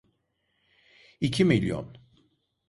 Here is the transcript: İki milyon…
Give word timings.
İki 1.21 1.45
milyon… 1.45 1.97